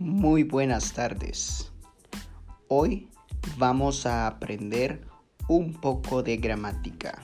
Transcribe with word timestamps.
Muy 0.00 0.44
buenas 0.44 0.94
tardes. 0.94 1.70
Hoy 2.68 3.10
vamos 3.58 4.06
a 4.06 4.26
aprender 4.26 5.06
un 5.46 5.74
poco 5.74 6.22
de 6.22 6.38
gramática. 6.38 7.22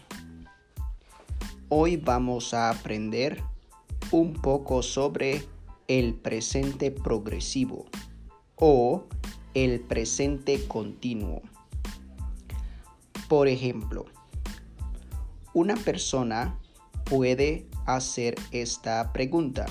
Hoy 1.71 1.97
vamos 1.97 2.53
a 2.53 2.69
aprender 2.69 3.43
un 4.11 4.35
poco 4.35 4.83
sobre 4.83 5.43
el 5.89 6.17
presente 6.17 6.91
progresivo 6.91 7.87
o 8.57 9.05
el 9.55 9.81
presente 9.81 10.69
continuo. 10.69 11.41
Por 13.27 13.49
ejemplo, 13.49 14.05
una 15.55 15.77
persona 15.77 16.59
puede 17.05 17.67
hacer 17.87 18.35
esta 18.51 19.15
pregunta. 19.15 19.65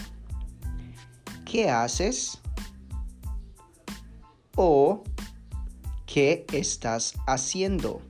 ¿Qué 1.45 1.69
haces? 1.69 2.41
¿O 4.55 5.03
qué 6.05 6.45
estás 6.53 7.15
haciendo? 7.27 8.01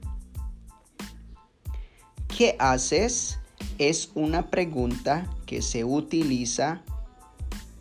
¿Qué 2.28 2.56
haces? 2.60 3.40
Es 3.80 4.12
una 4.14 4.52
pregunta 4.52 5.28
que 5.48 5.64
se 5.64 5.84
utiliza 5.84 6.84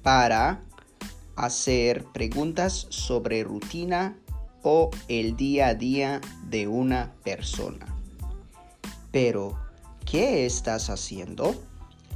para 0.02 0.62
hacer 1.36 2.04
preguntas 2.12 2.86
sobre 2.88 3.44
rutina 3.44 4.16
o 4.62 4.90
el 5.08 5.36
día 5.36 5.68
a 5.68 5.74
día 5.74 6.20
de 6.48 6.66
una 6.66 7.12
persona. 7.22 7.86
Pero, 9.12 9.58
¿qué 10.06 10.46
estás 10.46 10.88
haciendo? 10.88 11.54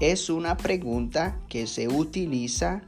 Es 0.01 0.31
una 0.31 0.57
pregunta 0.57 1.39
que 1.49 1.67
se 1.67 1.89
utiliza 1.89 2.81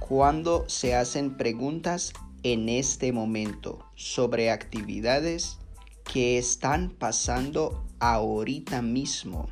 cuando 0.00 0.68
se 0.68 0.96
hacen 0.96 1.36
preguntas 1.36 2.12
en 2.42 2.68
este 2.68 3.12
momento 3.12 3.86
sobre 3.94 4.50
actividades 4.50 5.58
que 6.04 6.38
están 6.38 6.90
pasando 6.90 7.84
ahorita 8.00 8.82
mismo, 8.82 9.48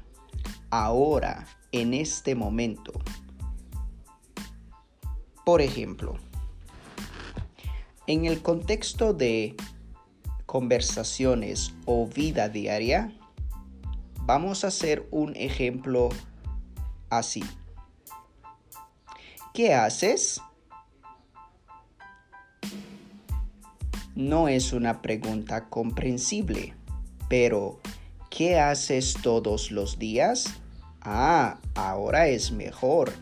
ahora, 0.70 1.46
en 1.72 1.94
este 1.94 2.34
momento. 2.34 2.92
Por 5.44 5.60
ejemplo, 5.60 6.16
en 8.06 8.24
el 8.24 8.42
contexto 8.42 9.14
de 9.14 9.56
conversaciones 10.46 11.72
o 11.84 12.08
vida 12.08 12.48
diaria, 12.48 13.16
vamos 14.22 14.64
a 14.64 14.68
hacer 14.68 15.06
un 15.12 15.36
ejemplo 15.36 16.08
así. 17.08 17.44
¿Qué 19.54 19.74
haces? 19.74 20.40
No 24.16 24.48
es 24.48 24.72
una 24.72 25.02
pregunta 25.02 25.68
comprensible, 25.68 26.74
pero 27.28 27.80
¿qué 28.28 28.58
haces 28.58 29.14
todos 29.22 29.70
los 29.70 29.98
días? 29.98 30.54
Ah, 31.00 31.60
ahora 31.74 32.26
es 32.26 32.50
mejor. 32.50 33.12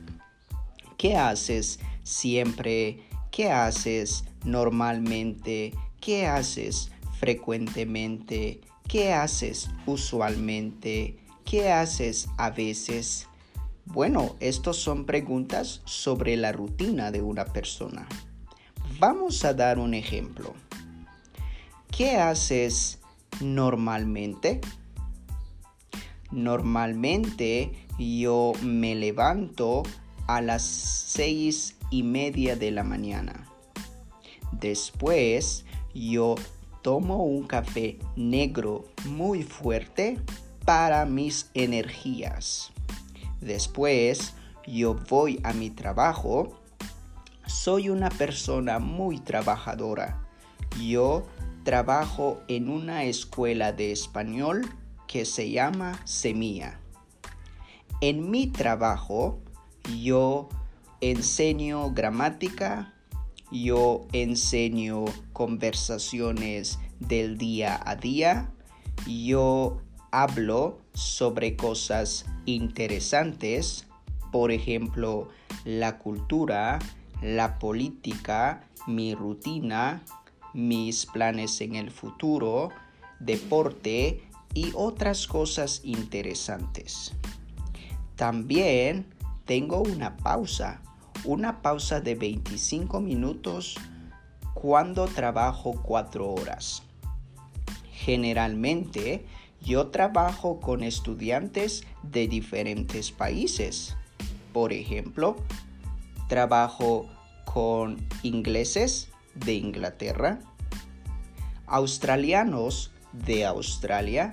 ¿Qué 0.97 1.16
haces 1.16 1.78
siempre? 2.03 3.00
¿Qué 3.31 3.50
haces 3.50 4.25
normalmente? 4.44 5.75
¿Qué 6.00 6.27
haces 6.27 6.91
frecuentemente? 7.20 8.62
¿Qué 8.89 9.12
haces 9.12 9.69
usualmente? 9.84 11.19
¿Qué 11.44 11.70
haces 11.70 12.28
a 12.39 12.50
veces? 12.50 13.27
Bueno, 13.84 14.36
estas 14.41 14.77
son 14.77 15.05
preguntas 15.05 15.83
sobre 15.84 16.36
la 16.39 16.53
rutina 16.53 17.11
de 17.11 17.20
una 17.20 17.44
persona. 17.44 18.09
Vamos 18.99 19.44
a 19.44 19.53
dar 19.53 19.78
un 19.78 19.94
ejemplo. 19.94 20.55
¿Qué 21.91 22.16
haces 22.16 22.99
normalmente? 23.41 24.60
Normalmente 26.31 27.72
yo 27.99 28.53
me 28.62 28.94
levanto 28.94 29.82
a 30.26 30.41
las 30.41 30.62
seis 30.62 31.76
y 31.91 32.03
media 32.03 32.54
de 32.54 32.71
la 32.71 32.84
mañana. 32.84 33.49
Después 34.53 35.65
yo 35.94 36.37
tomo 36.82 37.25
un 37.25 37.47
café 37.47 37.99
negro 38.16 38.84
muy 39.06 39.43
fuerte 39.43 40.19
para 40.65 41.06
mis 41.06 41.50
energías. 41.55 42.70
Después 43.41 44.34
yo 44.66 44.94
voy 45.09 45.41
a 45.43 45.53
mi 45.53 45.70
trabajo. 45.70 46.60
Soy 47.47 47.88
una 47.88 48.10
persona 48.10 48.78
muy 48.78 49.19
trabajadora. 49.19 50.26
Yo 50.81 51.26
trabajo 51.69 52.41
en 52.49 52.71
una 52.71 53.05
escuela 53.05 53.73
de 53.73 53.93
español 53.93 54.75
que 55.06 55.27
se 55.27 55.51
llama 55.51 56.01
Semilla. 56.06 56.81
En 58.01 58.31
mi 58.31 58.47
trabajo 58.47 59.39
yo 60.01 60.49
enseño 61.03 61.93
gramática, 61.93 62.95
yo 63.53 64.06
enseño 64.15 65.05
conversaciones 65.34 66.79
del 67.01 67.37
día 67.37 67.79
a 67.85 67.97
día, 67.97 68.50
yo 69.06 69.83
hablo 70.11 70.79
sobre 70.95 71.55
cosas 71.55 72.25
interesantes, 72.47 73.87
por 74.33 74.53
ejemplo, 74.53 75.29
la 75.67 75.99
cultura, 75.99 76.79
la 77.21 77.59
política, 77.59 78.65
mi 78.87 79.15
rutina, 79.15 80.03
mis 80.54 81.06
planes 81.06 81.60
en 81.60 81.76
el 81.76 81.91
futuro, 81.91 82.70
deporte 83.20 84.22
y 84.54 84.72
otras 84.75 85.26
cosas 85.26 85.81
interesantes. 85.84 87.14
También 88.16 89.06
tengo 89.44 89.81
una 89.81 90.16
pausa, 90.16 90.82
una 91.25 91.62
pausa 91.62 92.00
de 92.00 92.14
25 92.14 93.00
minutos 93.00 93.76
cuando 94.54 95.06
trabajo 95.06 95.81
4 95.82 96.28
horas. 96.28 96.82
Generalmente 97.92 99.25
yo 99.60 99.88
trabajo 99.88 100.60
con 100.60 100.82
estudiantes 100.82 101.84
de 102.03 102.28
diferentes 102.28 103.10
países. 103.10 103.97
Por 104.53 104.72
ejemplo, 104.72 105.37
trabajo 106.28 107.06
con 107.44 107.97
ingleses 108.22 109.08
de 109.44 109.54
Inglaterra, 109.54 110.41
australianos 111.66 112.93
de 113.12 113.44
Australia, 113.47 114.32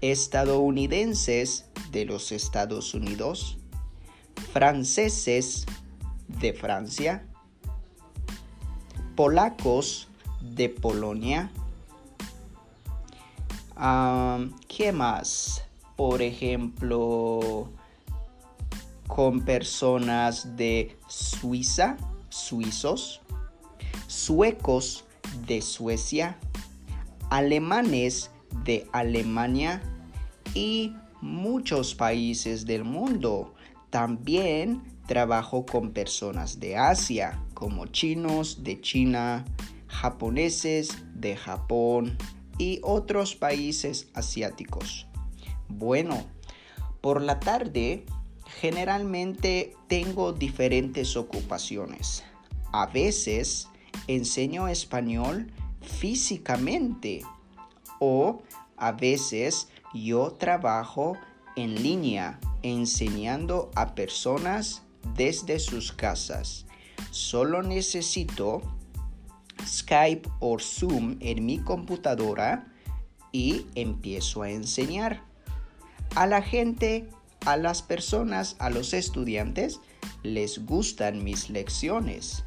estadounidenses 0.00 1.66
de 1.90 2.04
los 2.04 2.32
Estados 2.32 2.94
Unidos, 2.94 3.58
franceses 4.52 5.66
de 6.26 6.52
Francia, 6.52 7.26
polacos 9.16 10.08
de 10.40 10.68
Polonia, 10.68 11.50
¿Qué 14.68 14.92
más? 14.92 15.64
Por 15.96 16.20
ejemplo, 16.20 17.70
con 19.06 19.40
personas 19.40 20.54
de 20.56 20.98
Suiza, 21.08 21.96
suizos, 22.28 23.19
suecos 24.10 25.04
de 25.46 25.62
Suecia, 25.62 26.36
alemanes 27.30 28.32
de 28.64 28.88
Alemania 28.90 29.80
y 30.52 30.96
muchos 31.20 31.94
países 31.94 32.66
del 32.66 32.82
mundo. 32.82 33.54
También 33.90 34.82
trabajo 35.06 35.64
con 35.64 35.92
personas 35.92 36.58
de 36.58 36.76
Asia, 36.76 37.40
como 37.54 37.86
chinos 37.86 38.64
de 38.64 38.80
China, 38.80 39.44
japoneses 39.86 40.98
de 41.14 41.36
Japón, 41.36 42.18
y 42.58 42.80
otros 42.82 43.36
países 43.36 44.08
asiáticos. 44.12 45.06
Bueno, 45.68 46.26
por 47.00 47.22
la 47.22 47.38
tarde 47.38 48.04
generalmente 48.60 49.72
tengo 49.86 50.32
diferentes 50.32 51.16
ocupaciones. 51.16 52.22
A 52.72 52.86
veces 52.86 53.69
enseño 54.06 54.68
español 54.68 55.52
físicamente 55.80 57.22
o 57.98 58.42
a 58.76 58.92
veces 58.92 59.68
yo 59.94 60.32
trabajo 60.32 61.16
en 61.56 61.82
línea 61.82 62.40
enseñando 62.62 63.70
a 63.74 63.94
personas 63.94 64.82
desde 65.16 65.58
sus 65.58 65.92
casas. 65.92 66.66
Solo 67.10 67.62
necesito 67.62 68.62
Skype 69.66 70.28
o 70.40 70.58
Zoom 70.58 71.16
en 71.20 71.44
mi 71.44 71.58
computadora 71.58 72.66
y 73.32 73.66
empiezo 73.74 74.42
a 74.42 74.50
enseñar. 74.50 75.22
A 76.14 76.26
la 76.26 76.42
gente, 76.42 77.08
a 77.46 77.56
las 77.56 77.82
personas, 77.82 78.56
a 78.58 78.70
los 78.70 78.92
estudiantes, 78.94 79.80
les 80.22 80.64
gustan 80.66 81.24
mis 81.24 81.50
lecciones. 81.50 82.44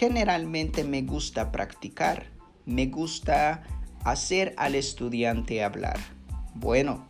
Generalmente 0.00 0.82
me 0.82 1.02
gusta 1.02 1.52
practicar, 1.52 2.24
me 2.64 2.86
gusta 2.86 3.64
hacer 4.02 4.54
al 4.56 4.74
estudiante 4.74 5.62
hablar. 5.62 5.98
Bueno, 6.54 7.06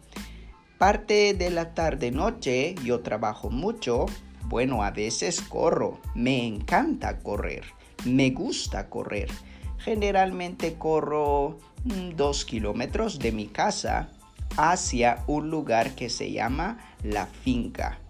parte 0.77 1.35
de 1.35 1.51
la 1.51 1.73
tarde-noche 1.73 2.75
yo 2.83 2.99
trabajo 2.99 3.49
mucho. 3.49 4.07
Bueno, 4.47 4.83
a 4.83 4.91
veces 4.91 5.41
corro. 5.41 6.01
Me 6.17 6.45
encanta 6.45 7.21
correr. 7.21 7.63
Me 8.07 8.31
gusta 8.31 8.91
correr. 8.91 9.31
Generalmente 9.79 10.75
corro 10.75 11.61
mm, 11.85 12.17
dos 12.17 12.45
kilómetros 12.45 13.21
de 13.21 13.31
mi 13.31 13.47
casa 13.47 14.11
hacia 14.57 15.23
un 15.29 15.49
lugar 15.49 15.95
que 15.95 16.11
se 16.11 16.33
llama 16.33 16.79
la 17.05 17.27
finca. 17.27 18.01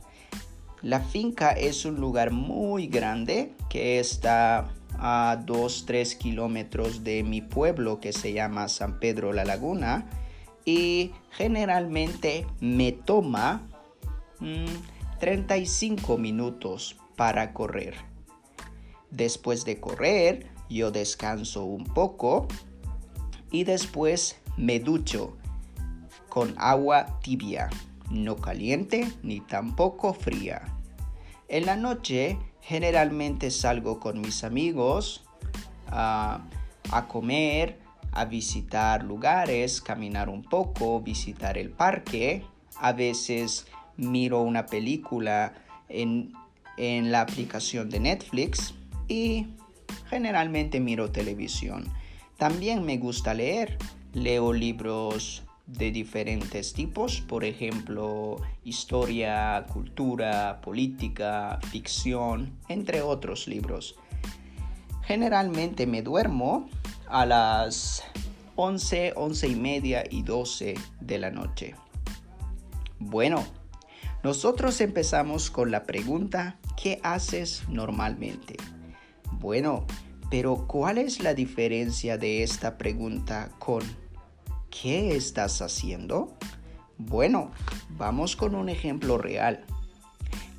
La 0.83 1.01
finca 1.01 1.51
es 1.51 1.85
un 1.85 1.97
lugar 1.97 2.31
muy 2.31 2.87
grande 2.87 3.53
que 3.69 4.01
está 4.01 4.71
a 4.99 5.39
2-3 5.47 6.17
kilómetros 6.17 7.05
de 7.05 7.23
mi 7.23 7.43
pueblo 7.43 8.01
que 8.01 8.13
se 8.13 8.33
llama 8.33 8.69
San 8.69 8.99
Pedro 8.99 9.33
La 9.33 9.45
Laguna 9.45 10.09
y 10.65 11.13
generalmente 11.33 12.47
me 12.61 12.93
toma 12.93 13.63
35 15.19 16.17
mm, 16.17 16.21
minutos 16.21 16.97
para 17.17 17.53
correr. 17.53 17.95
Después 19.11 19.65
de 19.65 19.81
correr, 19.81 20.47
yo 20.71 20.91
descanso 20.91 21.65
un 21.65 21.85
poco 21.85 22.47
y 23.51 23.65
después 23.65 24.41
me 24.57 24.81
ducho 24.81 25.37
con 26.29 26.55
agua 26.59 27.19
tibia, 27.23 27.69
no 28.11 28.37
caliente 28.37 29.11
ni 29.23 29.41
tampoco 29.41 30.13
fría. 30.13 30.63
En 31.49 31.67
la 31.67 31.77
noche 31.77 32.39
generalmente 32.61 33.51
salgo 33.51 33.99
con 33.99 34.21
mis 34.21 34.45
amigos 34.45 35.25
a 35.93 36.41
comer, 37.09 37.79
a 38.13 38.25
visitar 38.25 39.05
lugares, 39.05 39.81
caminar 39.81 40.29
un 40.29 40.43
poco, 40.43 41.01
visitar 41.01 41.59
el 41.59 41.71
parque. 41.71 42.45
A 42.77 42.93
veces 42.93 43.67
miro 43.97 44.41
una 44.41 44.67
película 44.67 45.55
en, 45.89 46.33
en 46.77 47.13
la 47.13 47.21
aplicación 47.23 47.91
de 47.91 48.01
Netflix 48.01 48.75
y 49.09 49.47
generalmente 50.09 50.81
miro 50.81 51.11
televisión. 51.11 51.85
También 52.37 52.85
me 52.85 52.97
gusta 52.99 53.35
leer. 53.35 53.79
Leo 54.13 54.53
libros 54.53 55.45
de 55.79 55.91
diferentes 55.91 56.73
tipos, 56.73 57.21
por 57.21 57.45
ejemplo, 57.45 58.37
historia, 58.65 59.65
cultura, 59.73 60.61
política, 60.61 61.59
ficción, 61.71 62.59
entre 62.69 63.03
otros 63.03 63.49
libros. 63.49 63.97
Generalmente 65.03 65.87
me 65.87 66.03
duermo 66.03 66.69
a 67.09 67.27
las 67.27 68.05
11, 68.57 69.15
11 69.17 69.49
y 69.49 69.57
media 69.57 70.05
y 70.11 70.23
12 70.23 70.75
de 71.01 71.19
la 71.19 71.31
noche. 71.31 71.75
Bueno, 72.99 73.45
nosotros 74.23 74.81
empezamos 74.83 75.51
con 75.51 75.71
la 75.71 75.85
pregunta, 75.85 76.59
¿qué 76.81 77.01
haces 77.03 77.65
normalmente? 77.69 78.57
Bueno, 79.33 79.87
pero 80.31 80.67
¿cuál 80.67 80.99
es 80.99 81.21
la 81.21 81.33
diferencia 81.33 82.19
de 82.19 82.43
esta 82.43 82.77
pregunta 82.77 83.51
con 83.59 83.83
¿Qué 84.71 85.17
estás 85.17 85.61
haciendo? 85.63 86.33
Bueno, 86.97 87.51
vamos 87.91 88.37
con 88.37 88.55
un 88.55 88.69
ejemplo 88.69 89.19
real. 89.19 89.65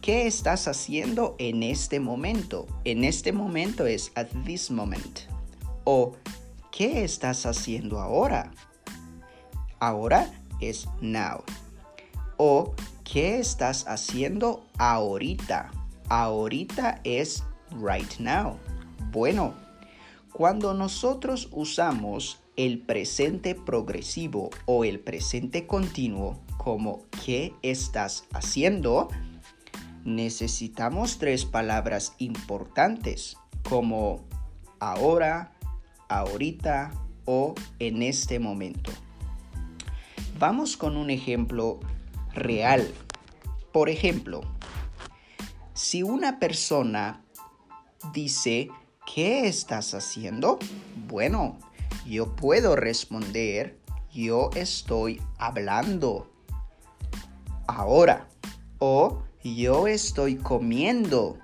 ¿Qué 0.02 0.28
estás 0.28 0.68
haciendo 0.68 1.36
en 1.40 1.64
este 1.64 2.00
momento? 2.00 2.68
En 2.84 3.04
este 3.04 3.32
momento 3.32 3.86
es 3.86 4.12
at 4.16 4.28
this 4.46 4.70
moment. 4.70 5.20
O 5.86 6.14
¿qué 6.72 7.04
estás 7.04 7.46
haciendo 7.46 8.00
ahora? 8.00 8.52
Ahora 9.80 10.30
es 10.60 10.88
now. 11.00 11.44
O 12.38 12.76
¿qué 13.04 13.40
estás 13.40 13.88
haciendo 13.88 14.66
ahorita? 14.78 15.72
Ahorita 16.10 17.00
es 17.04 17.44
right 17.80 18.18
now. 18.20 18.58
Bueno, 19.12 19.54
cuando 20.34 20.74
nosotros 20.74 21.48
usamos 21.52 22.41
el 22.56 22.80
presente 22.80 23.56
progresivo 23.56 24.50
o 24.66 24.84
el 24.84 25.00
presente 25.00 25.68
continuo 25.68 26.40
como 26.58 27.04
¿qué 27.26 27.54
estás 27.62 28.26
haciendo? 28.34 29.10
Necesitamos 30.04 31.18
tres 31.18 31.46
palabras 31.46 32.14
importantes 32.18 33.38
como 33.64 34.22
ahora, 34.80 35.54
ahorita 36.10 36.92
o 37.26 37.56
en 37.80 38.02
este 38.02 38.40
momento. 38.40 38.92
Vamos 40.38 40.76
con 40.76 40.98
un 40.98 41.10
ejemplo 41.10 41.80
real. 42.34 42.92
Por 43.72 43.90
ejemplo, 43.90 44.42
si 45.74 46.04
una 46.04 46.40
persona 46.40 47.24
dice, 48.14 48.70
¿qué 49.14 49.48
estás 49.48 49.94
haciendo? 49.94 50.60
Bueno, 51.08 51.58
yo 52.06 52.36
puedo 52.36 52.76
responder, 52.76 53.80
yo 54.12 54.50
estoy 54.56 55.22
hablando 55.38 56.32
ahora. 57.68 58.28
O 58.80 59.24
yo 59.44 59.88
estoy 59.88 60.36
comiendo. 60.36 61.38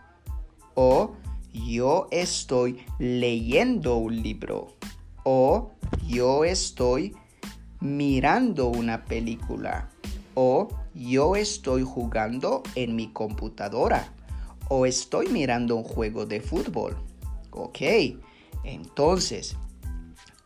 O 0.75 1.15
yo 1.53 2.07
estoy 2.11 2.83
leyendo 2.99 3.97
un 3.97 4.21
libro. 4.21 4.67
O 5.23 5.71
yo 6.07 6.44
estoy 6.44 7.15
mirando 7.79 8.67
una 8.67 9.05
película. 9.05 9.89
O 10.35 10.67
yo 10.94 11.35
estoy 11.35 11.83
jugando 11.83 12.63
en 12.75 12.95
mi 12.95 13.11
computadora. 13.11 14.13
O 14.69 14.85
estoy 14.85 15.27
mirando 15.27 15.75
un 15.75 15.83
juego 15.83 16.25
de 16.25 16.41
fútbol. 16.41 16.97
Ok, 17.51 17.79
entonces 18.63 19.55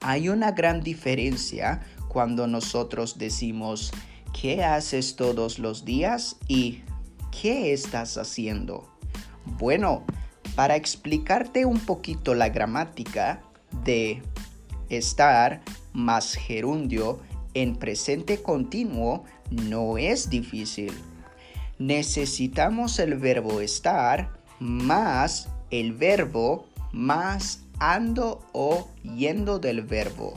hay 0.01 0.29
una 0.29 0.51
gran 0.51 0.81
diferencia 0.81 1.81
cuando 2.07 2.47
nosotros 2.47 3.17
decimos 3.17 3.91
¿qué 4.39 4.63
haces 4.63 5.15
todos 5.15 5.59
los 5.59 5.85
días? 5.85 6.37
y 6.47 6.81
¿qué 7.41 7.71
estás 7.73 8.17
haciendo? 8.17 8.89
Bueno, 9.45 10.03
para 10.55 10.75
explicarte 10.75 11.65
un 11.65 11.79
poquito 11.79 12.35
la 12.35 12.49
gramática 12.49 13.41
de 13.83 14.21
estar 14.89 15.61
más 15.93 16.33
gerundio 16.33 17.21
en 17.53 17.75
presente 17.75 18.41
continuo 18.41 19.23
no 19.49 19.97
es 19.97 20.29
difícil. 20.29 20.93
Necesitamos 21.79 22.99
el 22.99 23.15
verbo 23.15 23.61
estar 23.61 24.31
más 24.59 25.49
el 25.71 25.93
verbo 25.93 26.67
más 26.91 27.63
ando 27.81 28.45
o 28.53 28.87
yendo 29.01 29.57
del 29.57 29.81
verbo. 29.81 30.35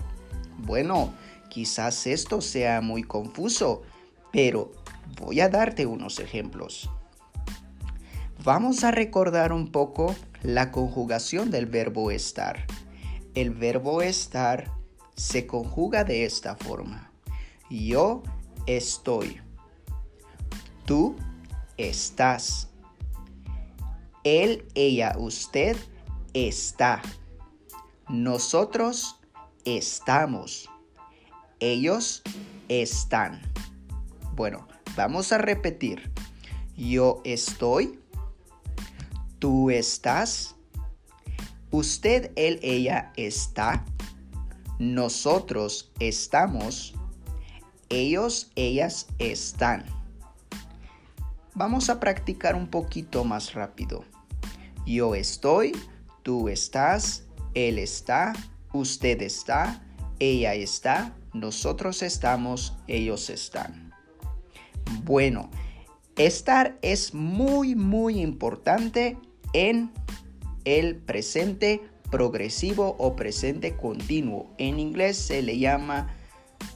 Bueno, 0.57 1.13
quizás 1.51 2.07
esto 2.07 2.41
sea 2.41 2.81
muy 2.81 3.03
confuso, 3.03 3.83
pero 4.33 4.73
voy 5.21 5.41
a 5.41 5.51
darte 5.51 5.85
unos 5.85 6.21
ejemplos. 6.21 6.91
Vamos 8.43 8.83
a 8.83 8.91
recordar 8.91 9.53
un 9.53 9.71
poco 9.71 10.17
la 10.43 10.73
conjugación 10.73 11.51
del 11.51 11.67
verbo 11.67 12.11
estar. 12.11 12.67
El 13.35 13.51
verbo 13.51 14.01
estar 14.01 14.73
se 15.15 15.47
conjuga 15.47 16.03
de 16.03 16.25
esta 16.25 16.57
forma. 16.57 17.11
Yo 17.69 18.23
estoy. 18.67 19.41
Tú 20.87 21.15
estás. 21.77 22.71
Él, 24.25 24.65
ella, 24.75 25.15
usted 25.19 25.77
está. 26.33 27.03
Nosotros 28.09 29.19
estamos. 29.65 30.69
Ellos 31.59 32.23
están. 32.69 33.41
Bueno, 34.35 34.69
vamos 34.97 35.33
a 35.33 35.39
repetir. 35.39 36.13
Yo 36.77 37.21
estoy. 37.25 37.99
Tú 39.39 39.71
estás. 39.71 40.55
Usted, 41.71 42.31
él, 42.37 42.61
ella 42.63 43.13
está. 43.17 43.85
Nosotros 44.79 45.91
estamos. 45.99 46.95
Ellos, 47.89 48.51
ellas 48.55 49.07
están. 49.19 49.85
Vamos 51.55 51.89
a 51.89 52.01
practicar 52.01 52.55
un 52.55 52.67
poquito 52.67 53.25
más 53.25 53.55
rápido. 53.55 54.05
Yo 54.85 55.15
estoy, 55.15 55.73
tú 56.23 56.49
estás, 56.49 57.24
él 57.55 57.79
está, 57.79 58.33
usted 58.73 59.23
está, 59.23 59.83
ella 60.19 60.55
está, 60.55 61.17
nosotros 61.33 62.03
estamos, 62.03 62.77
ellos 62.87 63.31
están. 63.31 63.93
Bueno, 65.05 65.51
estar 66.17 66.79
es 66.83 67.15
muy, 67.15 67.75
muy 67.75 68.21
importante 68.21 69.17
en 69.53 69.91
el 70.65 70.97
presente 70.97 71.81
progresivo 72.11 72.97
o 72.99 73.17
presente 73.17 73.77
continuo. 73.77 74.55
En 74.59 74.79
inglés 74.79 75.17
se 75.17 75.43
le 75.43 75.59
llama 75.59 76.15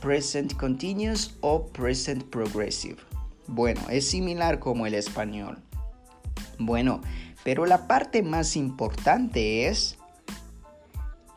present 0.00 0.54
continuous 0.54 1.36
o 1.40 1.66
present 1.66 2.24
progressive. 2.24 2.98
Bueno, 3.46 3.80
es 3.90 4.08
similar 4.08 4.58
como 4.58 4.86
el 4.86 4.94
español. 4.94 5.58
Bueno, 6.58 7.00
pero 7.44 7.66
la 7.66 7.86
parte 7.86 8.22
más 8.22 8.56
importante 8.56 9.68
es 9.68 9.97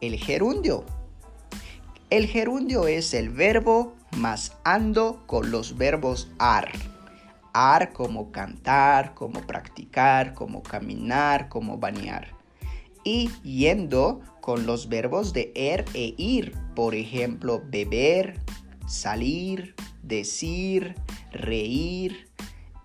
el 0.01 0.17
gerundio. 0.17 0.83
El 2.09 2.25
gerundio 2.25 2.87
es 2.87 3.13
el 3.13 3.29
verbo 3.29 3.95
más 4.17 4.57
ando 4.63 5.23
con 5.27 5.51
los 5.51 5.77
verbos 5.77 6.29
ar. 6.39 6.71
Ar 7.53 7.93
como 7.93 8.31
cantar, 8.31 9.13
como 9.13 9.41
practicar, 9.41 10.33
como 10.33 10.63
caminar, 10.63 11.49
como 11.49 11.77
bañar. 11.77 12.29
Y 13.03 13.29
yendo 13.43 14.21
con 14.41 14.65
los 14.65 14.89
verbos 14.89 15.33
de 15.33 15.51
er 15.55 15.85
e 15.93 16.15
ir. 16.17 16.55
Por 16.75 16.95
ejemplo, 16.95 17.61
beber, 17.65 18.39
salir, 18.87 19.75
decir, 20.01 20.95
reír. 21.31 22.27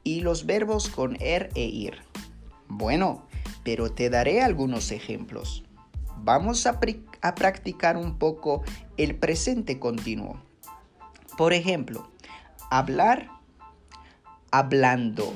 Y 0.05 0.21
los 0.21 0.47
verbos 0.47 0.89
con 0.89 1.17
er 1.21 1.51
e 1.55 1.65
ir. 1.65 1.95
Bueno, 2.69 3.27
pero 3.65 3.91
te 3.91 4.11
daré 4.11 4.43
algunos 4.43 4.93
ejemplos. 4.93 5.66
Vamos 6.27 6.67
a, 6.67 6.81
a 7.23 7.35
practicar 7.37 7.97
un 7.97 8.19
poco 8.19 8.65
el 8.97 9.15
presente 9.15 9.79
continuo. 9.79 10.43
Por 11.39 11.53
ejemplo, 11.53 12.11
hablar 12.69 13.29
hablando. 14.51 15.33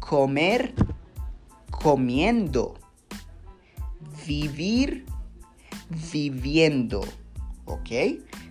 Comer, 0.00 0.72
comiendo. 1.70 2.72
Vivir, 4.26 5.04
viviendo. 6.10 7.02
¿Ok? 7.66 7.90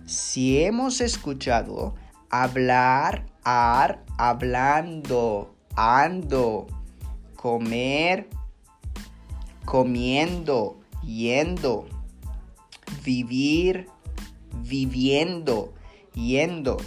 Si 0.04 0.62
hemos 0.62 1.00
escuchado 1.00 1.96
hablar, 2.30 3.26
ar, 3.42 4.04
hablando, 4.16 5.56
ando, 5.74 6.68
comer, 7.34 8.28
comiendo, 9.66 10.80
yendo, 11.04 11.86
vivir, 13.04 13.88
viviendo, 14.62 15.74
yendo. 16.14 16.78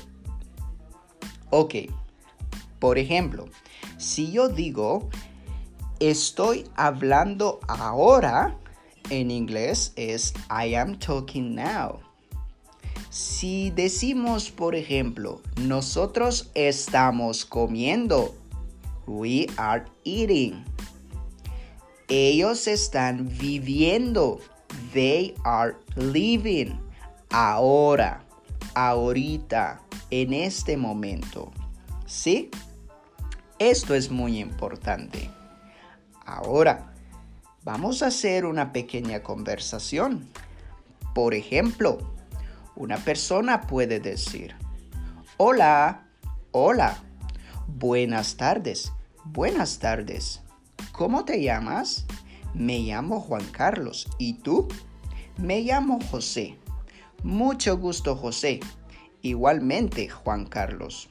Ok, 1.52 1.76
por 2.80 2.98
ejemplo, 2.98 3.46
si 3.98 4.32
yo 4.32 4.50
digo 4.50 5.10
estoy 6.00 6.66
hablando 6.76 7.60
ahora, 7.68 8.58
en 9.10 9.32
inglés 9.32 9.94
es 9.96 10.34
I 10.50 10.76
am 10.76 10.98
talking 10.98 11.56
now. 11.56 12.00
Si 13.10 13.72
decimos, 13.72 14.52
por 14.52 14.76
ejemplo, 14.76 15.42
nosotros 15.58 16.52
estamos 16.54 17.44
comiendo, 17.44 18.36
we 19.08 19.48
are 19.58 19.84
eating. 20.06 20.64
Ellos 22.10 22.68
están 22.68 23.30
viviendo, 23.38 24.40
they 24.94 25.36
are 25.44 25.76
living. 25.96 26.80
Ahora, 27.30 28.24
ahorita, 28.74 29.80
en 30.10 30.34
este 30.34 30.76
momento. 30.76 31.52
¿Sí? 32.08 32.50
Esto 33.60 33.94
es 33.94 34.10
muy 34.10 34.40
importante. 34.40 35.30
Ahora, 36.26 36.94
vamos 37.64 38.02
a 38.02 38.08
hacer 38.08 38.46
una 38.46 38.74
pequeña 38.74 39.22
conversación. 39.22 40.28
Por 41.14 41.36
ejemplo, 41.36 42.00
una 42.76 42.98
persona 42.98 43.62
puede 43.62 44.00
decir, 44.00 44.56
hola, 45.38 46.08
hola, 46.52 46.98
buenas 47.68 48.36
tardes, 48.36 48.92
buenas 49.26 49.78
tardes. 49.78 50.42
¿Cómo 51.00 51.24
te 51.24 51.42
llamas? 51.42 52.06
Me 52.54 52.80
llamo 52.80 53.22
Juan 53.22 53.46
Carlos. 53.54 54.06
¿Y 54.18 54.34
tú? 54.34 54.68
Me 55.38 55.62
llamo 55.62 55.98
José. 56.12 56.58
Mucho 57.24 57.78
gusto, 57.78 58.18
José. 58.18 58.60
Igualmente, 59.22 60.10
Juan 60.10 60.46
Carlos. 60.46 61.10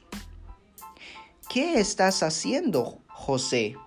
¿Qué 1.51 1.79
estás 1.79 2.21
haciendo, 2.21 2.99
José? 3.07 3.77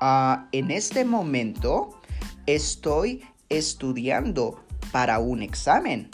Ah, 0.00 0.48
en 0.50 0.72
este 0.72 1.04
momento 1.04 2.00
estoy 2.46 3.22
estudiando 3.48 4.64
para 4.90 5.20
un 5.20 5.42
examen. 5.42 6.10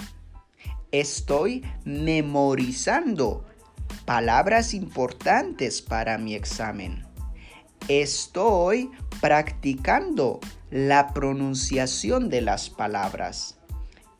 Estoy 0.90 1.64
memorizando 1.86 3.46
palabras 4.04 4.74
importantes 4.74 5.80
para 5.80 6.18
mi 6.18 6.34
examen. 6.34 7.10
Estoy 7.88 8.90
practicando 9.20 10.38
la 10.70 11.12
pronunciación 11.12 12.28
de 12.28 12.40
las 12.40 12.70
palabras. 12.70 13.58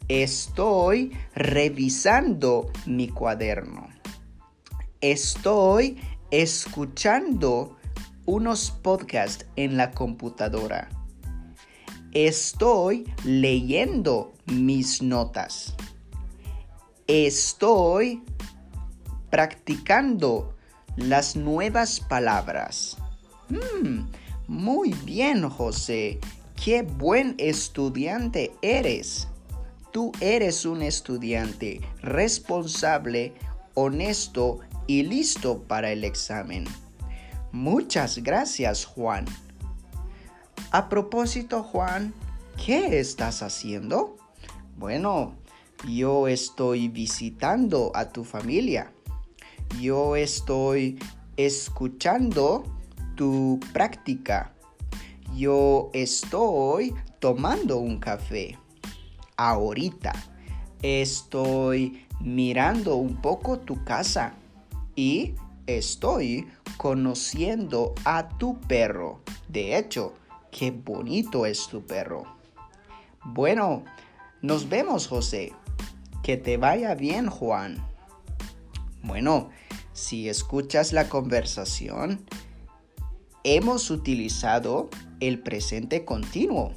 Estoy 0.09 1.16
revisando 1.35 2.71
mi 2.87 3.09
cuaderno. 3.09 3.88
Estoy 5.00 6.00
escuchando 6.33 7.76
unos 8.26 8.71
podcasts 8.71 9.47
en 9.57 9.76
la 9.76 9.92
computadora. 9.92 10.88
Estoy 12.12 13.04
leyendo 13.25 14.35
mis 14.47 15.02
notas. 15.02 15.75
Estoy 17.07 18.23
practicando 19.31 20.57
las 20.97 21.37
nuevas 21.37 22.00
palabras. 22.00 22.97
Mm, 23.52 24.09
muy 24.49 24.94
bien, 25.04 25.49
José. 25.49 26.18
Qué 26.62 26.82
buen 26.82 27.35
estudiante 27.37 28.52
eres. 28.62 29.28
Tú 29.92 30.12
eres 30.21 30.64
un 30.64 30.80
estudiante 30.80 31.82
responsable, 32.00 33.35
honesto 33.75 34.61
y 34.87 35.02
listo 35.02 35.62
para 35.64 35.92
el 35.92 36.04
examen. 36.04 36.64
Muchas 37.52 38.18
gracias, 38.23 38.87
Juan. 38.87 39.26
A 40.71 40.88
propósito, 40.88 41.62
Juan, 41.62 42.14
¿qué 42.64 42.99
estás 43.00 43.42
haciendo? 43.42 44.16
Bueno, 44.78 45.35
yo 45.87 46.26
estoy 46.26 46.88
visitando 46.88 47.92
a 47.94 48.09
tu 48.09 48.25
familia. 48.25 48.92
Yo 49.78 50.16
estoy 50.16 50.99
escuchando 51.37 52.64
tu 53.14 53.61
práctica. 53.73 54.52
Yo 55.35 55.90
estoy 55.92 56.95
tomando 57.19 57.78
un 57.78 57.99
café 57.99 58.59
ahorita. 59.37 60.12
Estoy 60.83 62.07
mirando 62.21 62.97
un 62.97 63.16
poco 63.21 63.59
tu 63.59 63.83
casa 63.85 64.35
y 64.97 65.35
estoy 65.66 66.47
conociendo 66.76 67.95
a 68.04 68.28
tu 68.28 68.61
perro. 68.61 69.21
De 69.49 69.78
hecho, 69.78 70.14
qué 70.50 70.71
bonito 70.71 71.47
es 71.47 71.69
tu 71.69 71.85
perro. 71.87 72.25
Bueno, 73.25 73.85
nos 74.40 74.69
vemos 74.69 75.07
José. 75.07 75.52
Que 76.23 76.37
te 76.37 76.57
vaya 76.57 76.95
bien 76.95 77.28
Juan. 77.28 77.85
Bueno, 79.02 79.50
si 79.92 80.28
escuchas 80.28 80.92
la 80.92 81.09
conversación, 81.09 82.25
hemos 83.44 83.90
utilizado 83.90 84.88
el 85.20 85.40
presente 85.40 86.04
continuo 86.04 86.72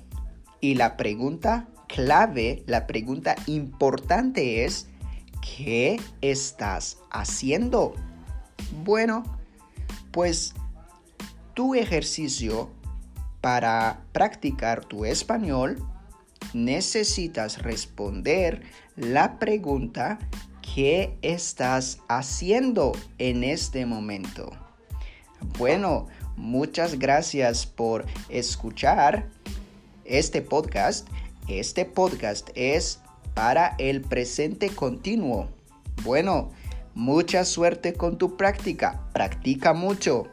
y 0.61 0.75
la 0.75 0.97
pregunta 0.97 1.67
clave, 1.87 2.63
la 2.67 2.87
pregunta 2.87 3.35
importante 3.45 4.65
es, 4.65 4.87
¿qué 5.41 5.99
estás 6.21 6.97
haciendo? 7.11 7.93
Bueno, 8.83 9.23
pues 10.11 10.53
tu 11.53 11.75
ejercicio 11.75 12.71
para 13.41 14.05
practicar 14.11 14.83
tu 14.85 15.05
español 15.05 15.77
necesitas 16.53 17.61
responder 17.61 18.63
la 18.95 19.39
pregunta 19.39 20.19
¿qué 20.75 21.17
estás 21.21 21.99
haciendo 22.09 22.91
en 23.17 23.45
este 23.45 23.85
momento? 23.85 24.51
Bueno, 25.57 26.07
Muchas 26.37 26.99
gracias 26.99 27.65
por 27.65 28.05
escuchar 28.29 29.29
este 30.03 30.41
podcast. 30.41 31.07
Este 31.47 31.85
podcast 31.85 32.49
es 32.55 32.99
para 33.33 33.75
el 33.77 34.01
presente 34.01 34.69
continuo. 34.69 35.49
Bueno, 36.03 36.51
mucha 36.93 37.45
suerte 37.45 37.93
con 37.93 38.17
tu 38.17 38.37
práctica. 38.37 39.07
Practica 39.13 39.73
mucho. 39.73 40.27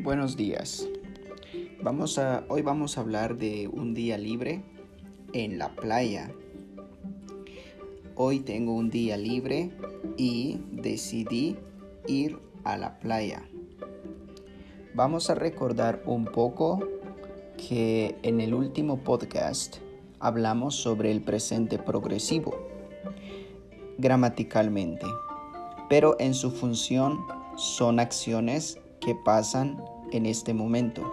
Buenos 0.00 0.36
días. 0.36 0.88
Vamos 1.82 2.18
a, 2.18 2.44
hoy 2.48 2.62
vamos 2.62 2.98
a 2.98 3.00
hablar 3.00 3.36
de 3.36 3.68
un 3.68 3.94
día 3.94 4.18
libre 4.18 4.62
en 5.32 5.58
la 5.58 5.74
playa. 5.74 6.30
Hoy 8.22 8.40
tengo 8.40 8.74
un 8.74 8.90
día 8.90 9.16
libre 9.16 9.70
y 10.18 10.60
decidí 10.72 11.56
ir 12.06 12.38
a 12.64 12.76
la 12.76 12.98
playa. 12.98 13.48
Vamos 14.92 15.30
a 15.30 15.34
recordar 15.34 16.02
un 16.04 16.26
poco 16.26 16.80
que 17.56 18.18
en 18.22 18.42
el 18.42 18.52
último 18.52 18.98
podcast 18.98 19.78
hablamos 20.18 20.74
sobre 20.74 21.10
el 21.10 21.22
presente 21.22 21.78
progresivo 21.78 22.54
gramaticalmente, 23.96 25.06
pero 25.88 26.16
en 26.18 26.34
su 26.34 26.50
función 26.50 27.20
son 27.56 27.98
acciones 28.00 28.78
que 29.00 29.14
pasan 29.14 29.82
en 30.12 30.26
este 30.26 30.52
momento. 30.52 31.10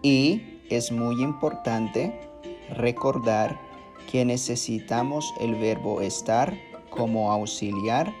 Y 0.00 0.60
es 0.70 0.92
muy 0.92 1.20
importante 1.24 2.30
recordar 2.70 3.63
que 4.10 4.24
necesitamos 4.24 5.32
el 5.40 5.54
verbo 5.54 6.00
estar 6.00 6.56
como 6.90 7.30
auxiliar 7.32 8.12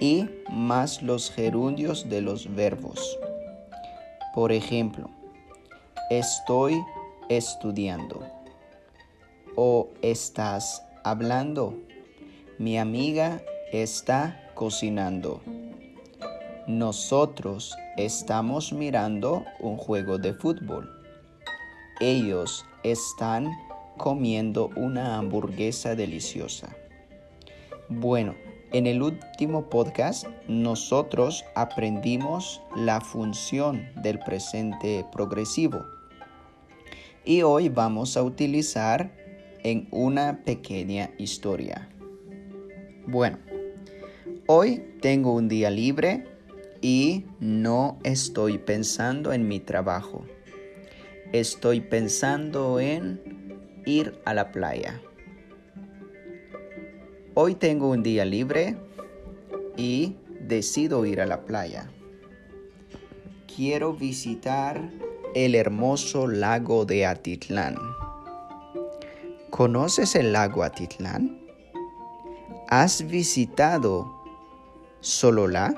y 0.00 0.26
más 0.50 1.02
los 1.02 1.30
gerundios 1.30 2.08
de 2.08 2.20
los 2.20 2.54
verbos. 2.54 3.18
Por 4.34 4.52
ejemplo, 4.52 5.10
estoy 6.10 6.82
estudiando 7.28 8.22
o 9.56 9.88
estás 10.02 10.82
hablando. 11.04 11.74
Mi 12.58 12.78
amiga 12.78 13.42
está 13.72 14.50
cocinando. 14.54 15.40
Nosotros 16.66 17.76
estamos 17.96 18.72
mirando 18.72 19.44
un 19.60 19.76
juego 19.76 20.18
de 20.18 20.34
fútbol. 20.34 20.88
Ellos 22.00 22.64
están 22.82 23.50
comiendo 23.98 24.70
una 24.76 25.18
hamburguesa 25.18 25.94
deliciosa. 25.94 26.74
Bueno, 27.88 28.34
en 28.72 28.86
el 28.86 29.02
último 29.02 29.68
podcast 29.68 30.26
nosotros 30.46 31.44
aprendimos 31.54 32.60
la 32.76 33.00
función 33.00 33.88
del 34.02 34.18
presente 34.18 35.04
progresivo 35.12 35.84
y 37.24 37.42
hoy 37.42 37.68
vamos 37.68 38.16
a 38.16 38.22
utilizar 38.22 39.10
en 39.62 39.88
una 39.90 40.44
pequeña 40.44 41.10
historia. 41.18 41.88
Bueno, 43.06 43.38
hoy 44.46 44.82
tengo 45.00 45.34
un 45.34 45.48
día 45.48 45.70
libre 45.70 46.24
y 46.80 47.24
no 47.40 47.98
estoy 48.02 48.58
pensando 48.58 49.32
en 49.32 49.48
mi 49.48 49.60
trabajo. 49.60 50.24
Estoy 51.32 51.80
pensando 51.80 52.80
en 52.80 53.37
ir 53.88 54.20
a 54.26 54.34
la 54.34 54.52
playa. 54.52 55.00
Hoy 57.32 57.54
tengo 57.54 57.88
un 57.88 58.02
día 58.02 58.26
libre 58.26 58.76
y 59.78 60.16
decido 60.40 61.06
ir 61.06 61.22
a 61.22 61.26
la 61.26 61.46
playa. 61.46 61.90
Quiero 63.54 63.94
visitar 63.94 64.90
el 65.34 65.54
hermoso 65.54 66.26
lago 66.26 66.84
de 66.84 67.06
Atitlán. 67.06 67.76
¿Conoces 69.48 70.14
el 70.16 70.34
lago 70.34 70.64
Atitlán? 70.64 71.40
¿Has 72.68 73.06
visitado 73.06 74.22
Sololá, 75.00 75.74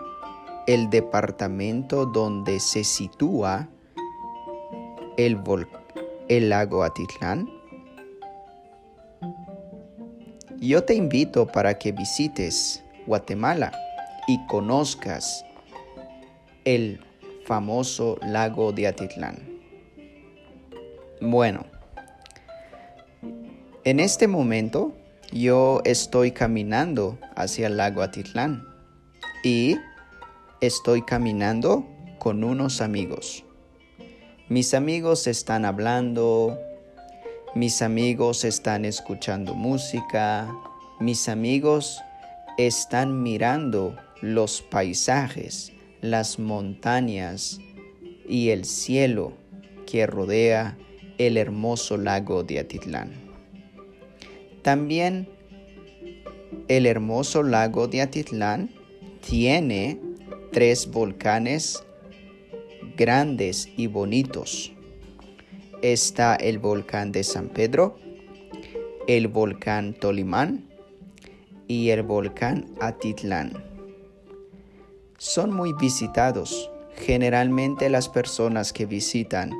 el 0.67 0.91
departamento 0.91 2.07
donde 2.07 2.59
se 2.59 2.83
sitúa 2.83 3.69
el, 5.17 5.39
el 6.29 6.49
lago 6.49 6.83
Atitlán? 6.83 7.60
Yo 10.63 10.85
te 10.85 10.95
invito 10.95 11.47
para 11.47 11.79
que 11.79 11.91
visites 11.91 12.85
Guatemala 13.07 13.73
y 14.29 14.39
conozcas 14.47 15.43
el 16.67 17.01
famoso 17.47 18.19
lago 18.21 18.71
de 18.71 18.87
Atitlán. 18.87 19.39
Bueno, 21.23 21.65
en 23.85 24.01
este 24.01 24.29
momento 24.29 24.93
yo 25.33 25.81
estoy 25.87 26.33
caminando 26.33 27.19
hacia 27.37 27.69
el 27.69 27.79
lago 27.79 28.03
Atitlán 28.03 28.63
y 29.43 29.79
estoy 30.61 31.01
caminando 31.01 31.89
con 32.19 32.45
unos 32.45 32.83
amigos. 32.83 33.47
Mis 34.51 34.75
amigos 34.75 35.27
están 35.27 35.65
hablando, 35.65 36.59
mis 37.55 37.83
amigos 37.83 38.45
están 38.45 38.85
escuchando 38.85 39.55
música. 39.55 40.55
Mis 41.01 41.29
amigos 41.29 42.01
están 42.59 43.23
mirando 43.23 43.97
los 44.21 44.63
paisajes, 44.63 45.73
las 46.01 46.39
montañas 46.39 47.59
y 48.29 48.51
el 48.51 48.65
cielo 48.65 49.33
que 49.87 50.07
rodea 50.07 50.79
el 51.19 51.37
hermoso 51.37 51.97
lago 51.97 52.45
de 52.45 52.61
Atitlán. 52.61 53.13
También 54.63 55.29
el 56.69 56.87
hermoso 56.87 57.43
lago 57.43 57.89
de 57.89 58.03
Atitlán 58.03 58.71
tiene 59.27 59.99
tres 60.53 60.89
volcanes 60.89 61.83
grandes 62.97 63.69
y 63.77 63.89
bonitos 63.89 64.73
está 65.83 66.37
el 66.37 66.59
volcán 66.59 67.13
de 67.13 67.25
San 67.25 67.49
Pedro, 67.49 67.99
el 69.07 69.29
volcán 69.29 69.95
Tolimán 69.95 70.69
y 71.67 71.91
el 71.91 72.03
volcán 72.03 72.67
Atitlán. 72.81 73.53
Son 75.19 75.53
muy 75.53 75.73
visitados. 75.75 76.71
Generalmente 76.97 77.89
las 77.89 78.09
personas 78.09 78.73
que 78.73 78.87
visitan 78.87 79.53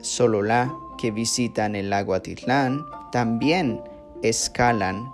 Sololá, 0.00 0.72
que 0.98 1.10
visitan 1.10 1.74
el 1.74 1.90
lago 1.90 2.14
Atitlán, 2.14 2.84
también 3.12 3.80
escalan 4.22 5.12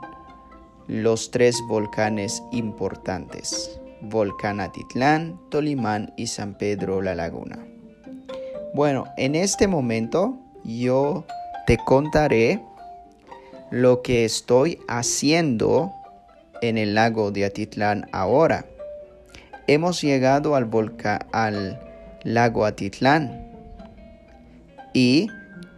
los 0.86 1.30
tres 1.30 1.62
volcanes 1.68 2.42
importantes, 2.52 3.80
Volcán 4.02 4.60
Atitlán, 4.60 5.40
Tolimán 5.48 6.12
y 6.16 6.26
San 6.26 6.58
Pedro 6.58 7.00
La 7.00 7.14
Laguna. 7.14 7.71
Bueno, 8.74 9.04
en 9.18 9.34
este 9.34 9.68
momento 9.68 10.38
yo 10.64 11.26
te 11.66 11.76
contaré 11.76 12.58
lo 13.70 14.00
que 14.00 14.24
estoy 14.24 14.78
haciendo 14.88 15.92
en 16.62 16.78
el 16.78 16.94
lago 16.94 17.32
de 17.32 17.44
Atitlán 17.44 18.08
ahora. 18.12 18.64
Hemos 19.66 20.00
llegado 20.00 20.56
al 20.56 20.64
volcán, 20.64 21.18
al 21.32 21.78
lago 22.22 22.64
Atitlán 22.64 23.46
y 24.94 25.26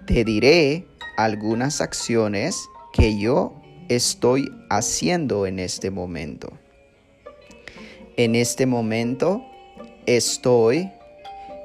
te 0.07 0.24
diré 0.24 0.87
algunas 1.16 1.80
acciones 1.80 2.64
que 2.92 3.18
yo 3.18 3.61
estoy 3.88 4.48
haciendo 4.70 5.48
en 5.48 5.59
este 5.59 5.90
momento. 5.90 6.52
En 8.16 8.37
este 8.37 8.66
momento 8.66 9.44
estoy 10.07 10.92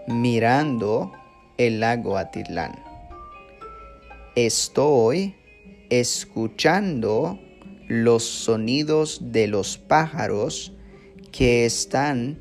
mirando 0.08 1.12
el 1.60 1.82
lago 1.82 2.18
Atitlán. 2.18 2.72
Estoy 4.36 5.36
escuchando 5.90 7.38
los 7.90 8.24
sonidos 8.24 9.20
de 9.22 9.48
los 9.48 9.78
pájaros 9.78 10.72
que 11.34 11.66
están 11.66 12.40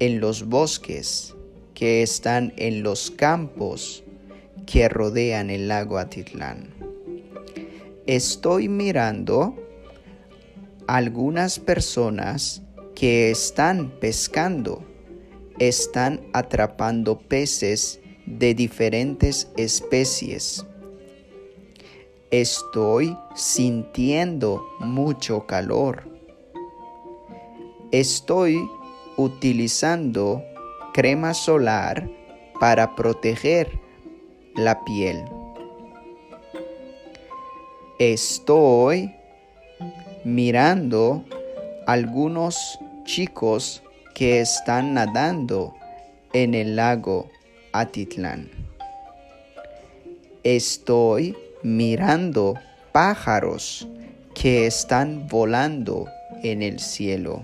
en 0.00 0.18
los 0.18 0.48
bosques, 0.48 1.36
que 1.74 2.02
están 2.02 2.52
en 2.56 2.82
los 2.82 3.12
campos 3.12 4.02
que 4.66 4.88
rodean 4.88 5.48
el 5.48 5.68
lago 5.68 5.98
Atitlán. 5.98 6.74
Estoy 8.06 8.68
mirando 8.68 9.54
algunas 10.88 11.60
personas 11.60 12.62
que 12.96 13.30
están 13.30 13.90
pescando, 14.00 14.84
están 15.60 16.20
atrapando 16.32 17.16
peces 17.20 17.99
de 18.38 18.54
diferentes 18.54 19.48
especies. 19.56 20.64
Estoy 22.30 23.16
sintiendo 23.34 24.64
mucho 24.78 25.46
calor. 25.46 26.04
Estoy 27.90 28.60
utilizando 29.16 30.44
crema 30.94 31.34
solar 31.34 32.08
para 32.60 32.94
proteger 32.94 33.80
la 34.54 34.84
piel. 34.84 35.24
Estoy 37.98 39.12
mirando 40.24 41.24
algunos 41.86 42.78
chicos 43.04 43.82
que 44.14 44.40
están 44.40 44.94
nadando 44.94 45.74
en 46.32 46.54
el 46.54 46.76
lago 46.76 47.28
Atitlán. 47.72 48.50
Estoy 50.42 51.36
mirando 51.62 52.54
pájaros 52.92 53.86
que 54.34 54.66
están 54.66 55.28
volando 55.28 56.06
en 56.42 56.62
el 56.62 56.80
cielo. 56.80 57.42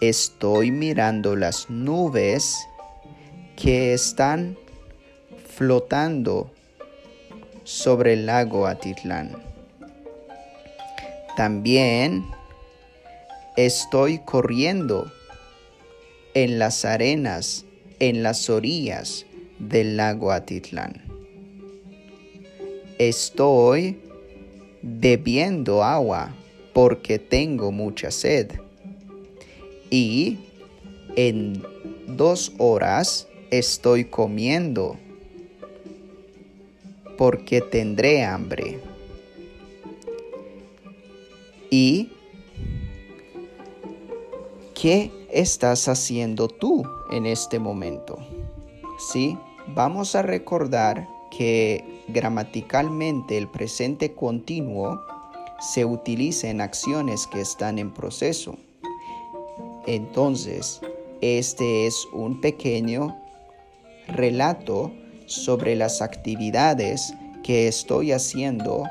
Estoy 0.00 0.70
mirando 0.70 1.36
las 1.36 1.70
nubes 1.70 2.56
que 3.56 3.94
están 3.94 4.58
flotando 5.46 6.50
sobre 7.62 8.14
el 8.14 8.26
lago 8.26 8.66
Atitlán. 8.66 9.42
También 11.36 12.24
estoy 13.56 14.18
corriendo 14.18 15.10
en 16.34 16.58
las 16.58 16.84
arenas, 16.84 17.64
en 17.98 18.22
las 18.22 18.48
orillas 18.50 19.26
del 19.58 19.96
lago 19.96 20.30
Atitlán. 20.32 21.02
Estoy 22.98 23.98
bebiendo 24.82 25.82
agua 25.82 26.34
porque 26.72 27.18
tengo 27.18 27.72
mucha 27.72 28.10
sed. 28.10 28.52
Y 29.90 30.38
en 31.16 31.62
dos 32.06 32.52
horas 32.58 33.28
estoy 33.50 34.04
comiendo 34.04 34.98
porque 37.16 37.60
tendré 37.60 38.24
hambre. 38.24 38.78
¿Y 41.70 42.10
qué 44.74 45.10
estás 45.34 45.88
haciendo 45.88 46.48
tú 46.48 46.84
en 47.10 47.26
este 47.26 47.58
momento? 47.58 48.18
Sí, 49.12 49.36
vamos 49.74 50.14
a 50.14 50.22
recordar 50.22 51.08
que 51.36 51.84
gramaticalmente 52.08 53.36
el 53.36 53.48
presente 53.48 54.12
continuo 54.12 55.00
se 55.60 55.84
utiliza 55.84 56.48
en 56.48 56.60
acciones 56.60 57.26
que 57.26 57.40
están 57.40 57.78
en 57.78 57.92
proceso. 57.92 58.56
Entonces, 59.86 60.80
este 61.20 61.86
es 61.86 62.06
un 62.12 62.40
pequeño 62.40 63.16
relato 64.06 64.92
sobre 65.26 65.74
las 65.74 66.00
actividades 66.00 67.12
que 67.42 67.66
estoy 67.66 68.12
haciendo 68.12 68.84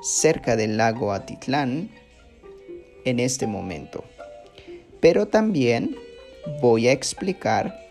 cerca 0.00 0.56
del 0.56 0.76
lago 0.76 1.12
Atitlán 1.12 1.90
en 3.04 3.20
este 3.20 3.46
momento. 3.46 4.04
Pero 5.00 5.26
también 5.26 5.96
voy 6.60 6.88
a 6.88 6.92
explicar 6.92 7.88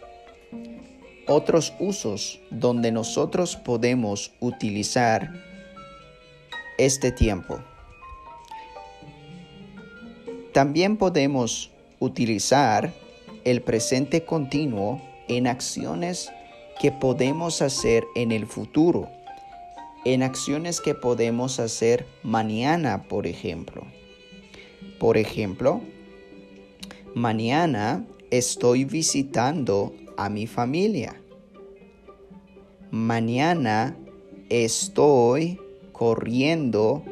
otros 1.27 1.73
usos 1.79 2.39
donde 2.49 2.91
nosotros 2.91 3.55
podemos 3.55 4.31
utilizar 4.39 5.33
este 6.77 7.11
tiempo. 7.11 7.59
También 10.53 10.97
podemos 10.97 11.71
utilizar 11.99 12.93
el 13.43 13.61
presente 13.61 14.23
continuo 14.23 15.01
en 15.27 15.47
acciones 15.47 16.31
que 16.79 16.91
podemos 16.91 17.61
hacer 17.61 18.05
en 18.15 18.31
el 18.31 18.45
futuro, 18.45 19.09
en 20.05 20.23
acciones 20.23 20.79
que 20.81 20.95
podemos 20.95 21.59
hacer 21.59 22.05
mañana, 22.23 23.03
por 23.03 23.27
ejemplo. 23.27 23.83
Por 24.99 25.17
ejemplo, 25.17 25.81
mañana 27.17 28.05
estoy 28.29 28.85
visitando 28.85 29.95
a 30.17 30.29
mi 30.29 30.45
familia. 30.45 31.19
Mañana 32.91 33.97
estoy 34.49 35.59
corriendo 35.93 37.03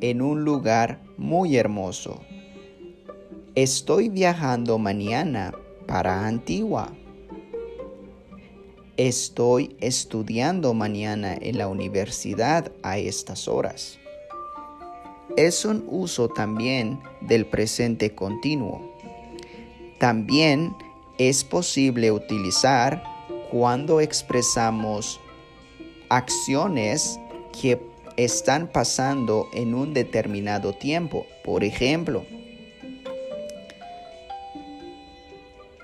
en 0.00 0.20
un 0.20 0.44
lugar 0.44 1.00
muy 1.16 1.56
hermoso. 1.56 2.20
Estoy 3.54 4.08
viajando 4.08 4.78
mañana 4.78 5.54
para 5.86 6.26
Antigua. 6.26 6.92
Estoy 8.96 9.76
estudiando 9.80 10.74
mañana 10.74 11.36
en 11.40 11.58
la 11.58 11.68
universidad 11.68 12.72
a 12.82 12.98
estas 12.98 13.46
horas. 13.46 14.00
Es 15.34 15.64
un 15.64 15.84
uso 15.88 16.28
también 16.28 17.00
del 17.20 17.46
presente 17.46 18.14
continuo. 18.14 18.80
También 19.98 20.74
es 21.18 21.42
posible 21.42 22.12
utilizar 22.12 23.02
cuando 23.50 24.00
expresamos 24.00 25.20
acciones 26.08 27.18
que 27.60 27.80
están 28.16 28.68
pasando 28.68 29.48
en 29.52 29.74
un 29.74 29.94
determinado 29.94 30.72
tiempo. 30.72 31.26
Por 31.44 31.64
ejemplo, 31.64 32.24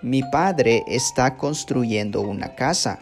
mi 0.02 0.22
padre 0.22 0.84
está 0.86 1.36
construyendo 1.36 2.20
una 2.20 2.54
casa. 2.54 3.00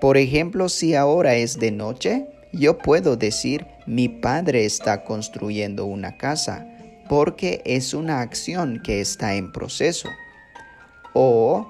Por 0.00 0.16
ejemplo, 0.16 0.68
si 0.68 0.94
ahora 0.94 1.36
es 1.36 1.58
de 1.58 1.70
noche, 1.70 2.26
yo 2.56 2.78
puedo 2.78 3.16
decir 3.16 3.66
mi 3.86 4.08
padre 4.08 4.64
está 4.64 5.04
construyendo 5.04 5.86
una 5.86 6.16
casa 6.16 6.66
porque 7.08 7.62
es 7.64 7.94
una 7.94 8.20
acción 8.20 8.80
que 8.82 9.00
está 9.00 9.34
en 9.34 9.52
proceso. 9.52 10.08
O 11.12 11.66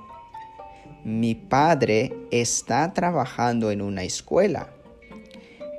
mi 1.04 1.34
padre 1.34 2.12
está 2.30 2.92
trabajando 2.92 3.70
en 3.70 3.82
una 3.82 4.02
escuela. 4.02 4.70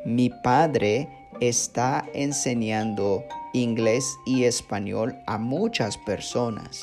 Mi 0.06 0.30
padre 0.30 1.10
está 1.42 2.06
enseñando 2.14 3.24
inglés 3.54 4.06
y 4.26 4.44
español 4.44 5.16
a 5.26 5.38
muchas 5.38 5.98
personas. 5.98 6.82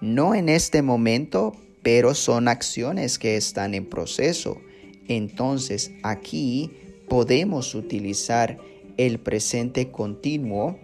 No 0.00 0.34
en 0.34 0.48
este 0.48 0.82
momento, 0.82 1.52
pero 1.82 2.14
son 2.14 2.48
acciones 2.48 3.18
que 3.18 3.36
están 3.36 3.74
en 3.74 3.88
proceso. 3.88 4.60
Entonces 5.08 5.90
aquí 6.02 6.70
podemos 7.14 7.76
utilizar 7.76 8.58
el 8.96 9.20
presente 9.20 9.92
continuo 9.92 10.80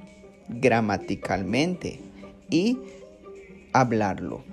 gramaticalmente 0.49 1.99
y 2.49 2.79
hablarlo. 3.73 4.45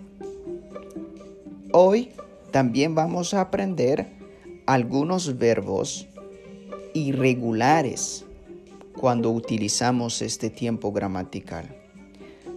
Hoy 1.71 2.09
también 2.49 2.95
vamos 2.95 3.35
a 3.35 3.41
aprender 3.41 4.07
algunos 4.65 5.37
verbos 5.37 6.07
irregulares 6.95 8.25
cuando 8.93 9.29
utilizamos 9.29 10.23
este 10.23 10.49
tiempo 10.49 10.91
gramatical. 10.91 11.77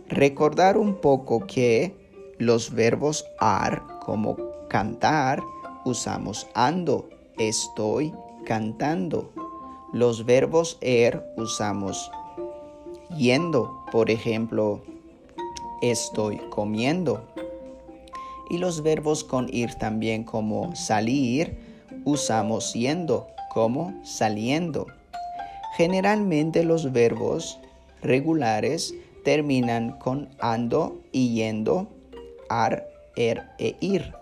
Recordar 0.08 0.78
un 0.78 0.94
poco 0.98 1.46
que 1.46 1.94
los 2.38 2.72
verbos 2.72 3.26
ar 3.38 3.82
como 4.02 4.38
cantar 4.70 5.42
usamos 5.84 6.46
ando, 6.54 7.10
estoy 7.36 8.14
cantando. 8.50 9.30
Los 9.92 10.26
verbos 10.26 10.76
er 10.80 11.24
usamos 11.36 12.10
yendo, 13.16 13.84
por 13.92 14.10
ejemplo, 14.10 14.82
estoy 15.82 16.38
comiendo. 16.50 17.22
Y 18.48 18.58
los 18.58 18.82
verbos 18.82 19.22
con 19.22 19.48
ir 19.54 19.76
también 19.76 20.24
como 20.24 20.74
salir, 20.74 21.58
usamos 22.04 22.74
yendo 22.74 23.28
como 23.54 23.94
saliendo. 24.02 24.88
Generalmente 25.76 26.64
los 26.64 26.90
verbos 26.90 27.60
regulares 28.02 28.92
terminan 29.24 29.92
con 29.92 30.28
ando 30.40 31.00
y 31.12 31.34
yendo, 31.34 31.86
ar, 32.48 32.88
er 33.14 33.44
e 33.60 33.76
ir. 33.78 34.12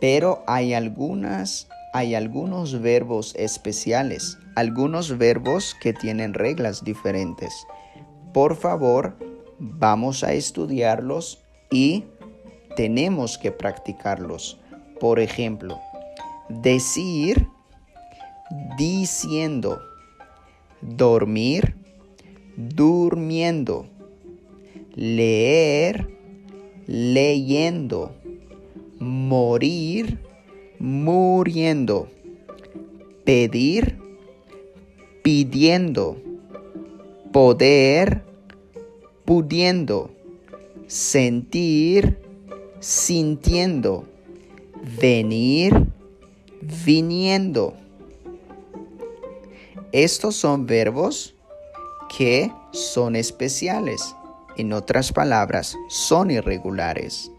Pero 0.00 0.42
hay 0.46 0.74
algunas 0.74 1.66
hay 1.92 2.14
algunos 2.14 2.80
verbos 2.80 3.34
especiales, 3.36 4.38
algunos 4.56 5.18
verbos 5.18 5.76
que 5.80 5.92
tienen 5.92 6.32
reglas 6.32 6.84
diferentes. 6.84 7.66
Por 8.32 8.56
favor, 8.56 9.16
vamos 9.58 10.24
a 10.24 10.32
estudiarlos 10.32 11.44
y 11.70 12.04
tenemos 12.76 13.36
que 13.36 13.52
practicarlos. 13.52 14.58
Por 14.98 15.20
ejemplo, 15.20 15.78
decir, 16.48 17.48
diciendo, 18.78 19.78
dormir, 20.80 21.76
durmiendo, 22.56 23.86
leer, 24.94 26.08
leyendo, 26.86 28.14
morir, 28.98 30.18
muriendo, 30.82 32.08
pedir, 33.24 34.00
pidiendo, 35.22 36.20
poder, 37.32 38.24
pudiendo, 39.24 40.10
sentir, 40.88 42.18
sintiendo, 42.80 44.08
venir, 45.00 45.86
viniendo. 46.84 47.74
Estos 49.92 50.34
son 50.34 50.66
verbos 50.66 51.36
que 52.08 52.50
son 52.72 53.14
especiales. 53.14 54.16
En 54.56 54.72
otras 54.72 55.12
palabras, 55.12 55.76
son 55.88 56.32
irregulares. 56.32 57.30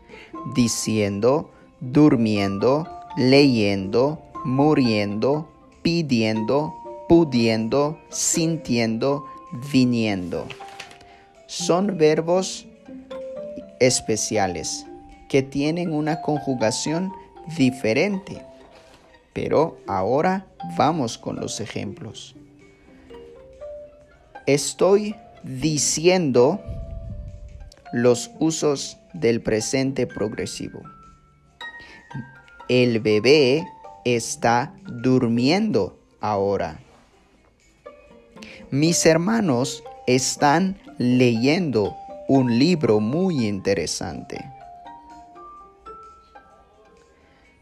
Diciendo, 0.55 1.51
durmiendo, 1.81 2.87
leyendo, 3.15 4.21
muriendo, 4.43 5.47
pidiendo, 5.81 6.73
pudiendo, 7.07 7.99
sintiendo, 8.09 9.25
viniendo. 9.71 10.47
Son 11.47 11.97
verbos 11.97 12.65
especiales 13.79 14.85
que 15.29 15.43
tienen 15.43 15.93
una 15.93 16.21
conjugación 16.21 17.11
diferente. 17.57 18.41
Pero 19.33 19.77
ahora 19.87 20.45
vamos 20.77 21.17
con 21.17 21.37
los 21.37 21.59
ejemplos. 21.59 22.35
Estoy 24.45 25.15
diciendo 25.43 26.61
los 27.91 28.31
usos 28.39 28.97
del 29.13 29.41
presente 29.41 30.07
progresivo. 30.07 30.81
El 32.69 33.01
bebé 33.01 33.67
está 34.05 34.73
durmiendo 34.85 35.99
ahora. 36.21 36.79
Mis 38.71 39.05
hermanos 39.05 39.83
están 40.07 40.79
leyendo 40.97 41.95
un 42.27 42.57
libro 42.57 43.01
muy 43.01 43.45
interesante. 43.45 44.45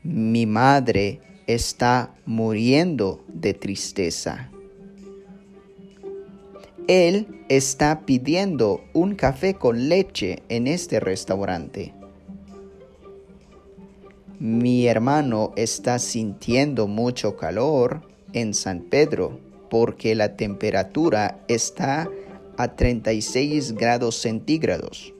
Mi 0.04 0.46
madre 0.46 1.20
está 1.48 2.14
muriendo 2.26 3.24
de 3.28 3.54
tristeza. 3.54 4.52
Él 6.88 7.44
está 7.50 8.02
pidiendo 8.06 8.84
un 8.94 9.16
café 9.16 9.56
con 9.56 9.90
leche 9.90 10.44
en 10.50 10.68
este 10.68 11.00
restaurante. 11.00 11.94
Mi 14.44 14.88
hermano 14.88 15.54
está 15.56 16.00
sintiendo 16.00 16.88
mucho 16.88 17.38
calor 17.38 18.02
en 18.34 18.56
San 18.56 18.82
Pedro 18.82 19.40
porque 19.70 20.16
la 20.16 20.36
temperatura 20.36 21.42
está 21.48 22.10
a 22.58 22.76
36 22.76 23.74
grados 23.74 24.16
centígrados. 24.16 25.14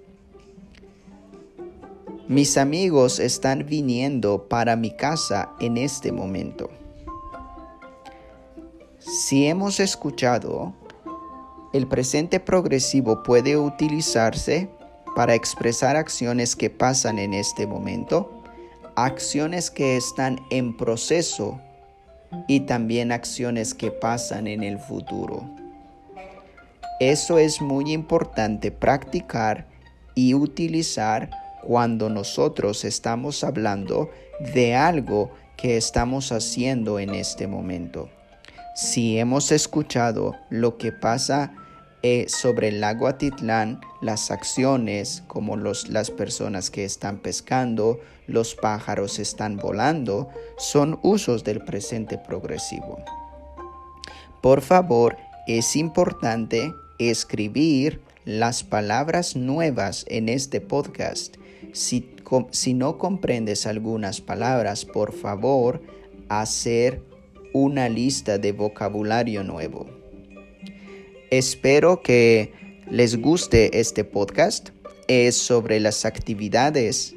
Mis 2.28 2.58
amigos 2.58 3.20
están 3.20 3.68
viniendo 3.68 4.48
para 4.50 4.76
mi 4.76 4.90
casa 4.90 5.52
en 5.60 5.78
este 5.78 6.12
momento. 6.12 6.72
Si 8.98 9.46
hemos 9.46 9.80
escuchado 9.80 10.74
el 11.74 11.88
presente 11.88 12.40
progresivo 12.40 13.22
puede 13.22 13.56
utilizarse 13.56 14.68
para 15.16 15.36
expresar 15.36 15.96
acciones 15.96 16.56
que 16.56 16.72
pasan 16.72 17.20
en 17.20 17.36
este 17.36 17.68
momento, 17.68 18.40
acciones 18.95 19.71
que 19.71 19.97
están 19.97 20.39
en 20.49 20.75
proceso 20.75 21.60
y 22.47 22.62
también 22.62 23.12
acciones 23.12 23.73
que 23.73 23.91
pasan 23.91 24.47
en 24.47 24.63
el 24.63 24.80
futuro. 24.80 25.49
Eso 26.99 27.38
es 27.39 27.62
muy 27.62 27.91
importante 27.91 28.71
practicar 28.71 29.65
y 30.15 30.34
utilizar 30.34 31.30
cuando 31.63 32.10
nosotros 32.10 32.86
estamos 32.86 33.43
hablando 33.43 34.10
de 34.54 34.75
algo 34.75 35.32
que 35.58 35.77
estamos 35.77 36.32
haciendo 36.32 36.99
en 36.99 37.13
este 37.15 37.47
momento. 37.47 38.10
Si 38.75 39.17
hemos 39.17 39.51
escuchado 39.51 40.36
lo 40.49 40.77
que 40.77 40.91
pasa 40.91 41.54
eh, 42.04 42.26
sobre 42.28 42.70
el 42.70 42.82
lago 42.82 43.08
Atitlán 43.08 43.80
las 44.02 44.32
acciones 44.32 45.24
como 45.28 45.56
los, 45.56 45.90
las 45.90 46.10
personas 46.10 46.72
que 46.72 46.84
están 46.84 47.20
pescando, 47.20 48.00
los 48.28 48.56
pájaros 48.56 49.20
están 49.20 49.58
volando, 49.58 50.30
son 50.58 51.00
usos 51.04 51.44
del 51.44 51.64
presente 51.64 52.18
progresivo. 52.18 53.00
Por 54.42 54.62
favor, 54.62 55.18
es 55.48 55.76
importante 55.76 56.74
escribir 56.98 58.02
las 58.26 58.64
palabras 58.64 59.36
nuevas 59.36 60.06
en 60.08 60.30
este 60.30 60.62
podcast. 60.62 61.38
Si, 61.74 62.16
si 62.50 62.74
no 62.74 62.98
comprendes 62.98 63.68
algunas 63.68 64.22
palabras, 64.22 64.86
por 64.86 65.14
favor, 65.14 65.82
hacer 66.30 67.04
una 67.54 67.90
lista 67.90 68.38
de 68.38 68.52
vocabulario 68.54 69.44
nuevo. 69.44 70.01
Espero 71.32 72.02
que 72.02 72.52
les 72.89 73.22
guste 73.22 73.80
este 73.80 74.04
podcast. 74.04 74.72
Es 75.08 75.38
sobre 75.38 75.80
las 75.80 76.04
actividades 76.04 77.15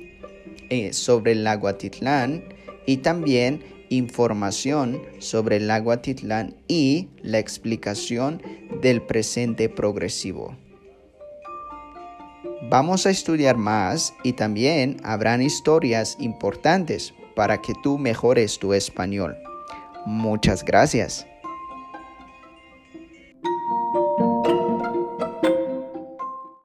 eh, 0.70 0.92
sobre 0.92 1.33
el 1.33 1.42
lago 1.42 1.66
Atitlán 1.66 2.44
y 2.87 2.98
también 2.98 3.64
información 3.88 5.03
sobre 5.18 5.57
el 5.57 5.66
lago 5.66 5.90
Atitlán 5.90 6.55
y 6.68 7.09
la 7.22 7.40
explicación 7.40 8.40
del 8.81 9.03
presente 9.03 9.68
progresivo. 9.68 10.57
Vamos 12.70 13.07
a 13.07 13.11
estudiar 13.11 13.57
más 13.57 14.14
y 14.22 14.35
también 14.35 14.98
habrán 15.03 15.42
historias 15.42 16.16
importantes 16.20 17.12
para 17.35 17.61
que 17.61 17.72
tú 17.83 17.98
mejores 17.98 18.61
tu 18.61 18.74
español. 18.74 19.37
Muchas 20.07 20.64
gracias. 20.64 21.27